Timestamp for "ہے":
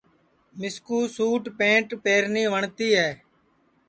2.99-3.09